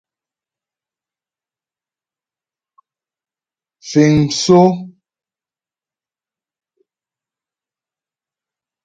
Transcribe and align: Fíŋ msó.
Fíŋ 3.89 4.13
msó. 4.27 4.61